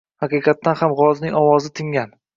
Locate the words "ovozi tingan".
1.43-2.17